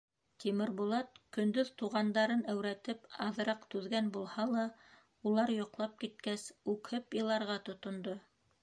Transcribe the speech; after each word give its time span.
Тимербулат 0.43 1.19
көндөҙ 1.37 1.69
туғандарын 1.81 2.41
әүрәтеп 2.55 3.05
аҙыраҡ 3.27 3.69
түҙгән 3.75 4.11
булһа 4.17 4.47
ла, 4.55 4.65
улар 5.33 5.55
йоҡлап 5.61 5.97
киткәс, 6.07 6.49
үкһеп 6.77 7.21
иларға 7.23 7.63
тотондо. 7.71 8.21